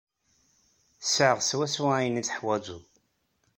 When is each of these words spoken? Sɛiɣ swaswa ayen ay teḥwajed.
Sɛiɣ 1.03 1.39
swaswa 1.49 1.89
ayen 1.97 2.19
ay 2.19 2.25
teḥwajed. 2.25 2.83